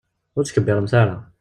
[0.37, 1.17] Ur tkebbiremt ara.